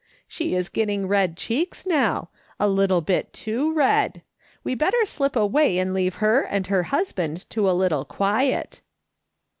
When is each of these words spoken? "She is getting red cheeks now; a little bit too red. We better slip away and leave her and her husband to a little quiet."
"She 0.27 0.55
is 0.55 0.67
getting 0.67 1.07
red 1.07 1.37
cheeks 1.37 1.85
now; 1.85 2.29
a 2.59 2.67
little 2.67 3.01
bit 3.01 3.31
too 3.33 3.71
red. 3.71 4.23
We 4.63 4.73
better 4.73 5.05
slip 5.05 5.35
away 5.35 5.77
and 5.77 5.93
leave 5.93 6.15
her 6.15 6.41
and 6.41 6.65
her 6.65 6.81
husband 6.89 7.47
to 7.51 7.69
a 7.69 7.73
little 7.73 8.05
quiet." 8.05 8.81